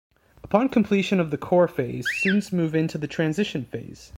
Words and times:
Upon 0.43 0.67
completion 0.69 1.19
of 1.19 1.29
the 1.29 1.37
core 1.37 1.67
phase, 1.67 2.07
students 2.17 2.51
move 2.51 2.73
into 2.73 2.97
the 2.97 3.05
transition 3.07 3.65
phase. 3.65 4.09